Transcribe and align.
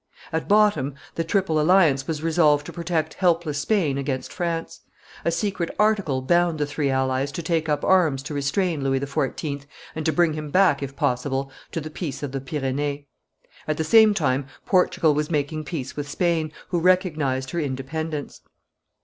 At 0.33 0.47
bottom, 0.47 0.95
the 1.13 1.23
Triple 1.23 1.59
Alliance 1.61 2.07
was 2.07 2.23
resolved 2.23 2.65
to 2.65 2.73
protect 2.73 3.13
helpless 3.13 3.59
Spain 3.59 3.99
against 3.99 4.33
France; 4.33 4.81
a 5.23 5.29
secret 5.29 5.69
article 5.77 6.23
bound 6.23 6.57
the 6.57 6.65
three 6.65 6.89
allies 6.89 7.31
to 7.33 7.43
take 7.43 7.69
up 7.69 7.85
arms 7.85 8.23
to 8.23 8.33
restrain 8.33 8.83
Louis 8.83 8.99
XIV., 8.99 9.65
and 9.93 10.03
to 10.03 10.11
bring 10.11 10.33
him 10.33 10.49
back, 10.49 10.81
if 10.81 10.95
possible, 10.95 11.51
to 11.71 11.79
the 11.79 11.91
peace 11.91 12.23
of 12.23 12.31
the 12.31 12.41
Pyrenees. 12.41 13.05
At 13.67 13.77
the 13.77 13.83
same 13.83 14.15
moment, 14.19 14.47
Portugal 14.65 15.13
was 15.13 15.29
making 15.29 15.65
peace 15.65 15.95
with 15.95 16.09
Spain, 16.09 16.51
who 16.69 16.79
recognized 16.79 17.51
her 17.51 17.59
independence. 17.59 18.41